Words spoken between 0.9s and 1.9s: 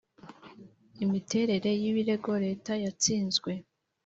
Imiterere y